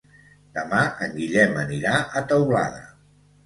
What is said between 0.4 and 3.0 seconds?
Demà en Guillem anirà a Teulada.